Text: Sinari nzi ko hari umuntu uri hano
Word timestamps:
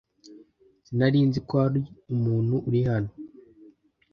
Sinari 0.85 1.19
nzi 1.27 1.39
ko 1.47 1.53
hari 1.63 1.79
umuntu 2.13 2.55
uri 2.67 2.79
hano 2.89 3.11